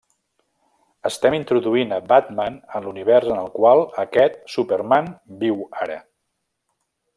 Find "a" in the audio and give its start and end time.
1.97-1.99